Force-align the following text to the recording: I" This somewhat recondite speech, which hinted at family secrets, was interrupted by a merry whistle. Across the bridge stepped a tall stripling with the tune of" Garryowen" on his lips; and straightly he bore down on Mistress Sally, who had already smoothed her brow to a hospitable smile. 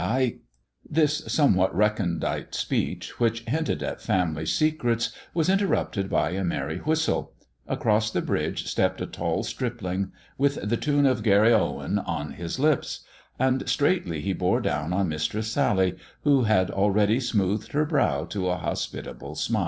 I" 0.03 0.37
This 0.99 1.21
somewhat 1.31 1.75
recondite 1.75 2.55
speech, 2.55 3.19
which 3.19 3.41
hinted 3.43 3.83
at 3.83 4.01
family 4.01 4.47
secrets, 4.47 5.11
was 5.35 5.47
interrupted 5.47 6.09
by 6.09 6.31
a 6.31 6.43
merry 6.43 6.79
whistle. 6.79 7.33
Across 7.67 8.09
the 8.09 8.23
bridge 8.23 8.65
stepped 8.65 8.99
a 8.99 9.05
tall 9.05 9.43
stripling 9.43 10.11
with 10.39 10.55
the 10.67 10.75
tune 10.75 11.05
of" 11.05 11.21
Garryowen" 11.21 11.99
on 12.19 12.31
his 12.31 12.57
lips; 12.57 13.03
and 13.37 13.69
straightly 13.69 14.21
he 14.21 14.33
bore 14.33 14.59
down 14.61 14.91
on 14.91 15.07
Mistress 15.07 15.51
Sally, 15.51 15.95
who 16.23 16.45
had 16.45 16.71
already 16.71 17.19
smoothed 17.19 17.73
her 17.73 17.85
brow 17.85 18.25
to 18.25 18.49
a 18.49 18.57
hospitable 18.57 19.35
smile. 19.35 19.59